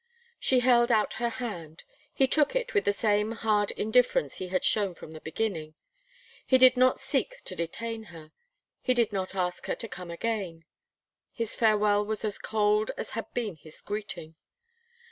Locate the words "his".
11.31-11.55, 13.57-13.79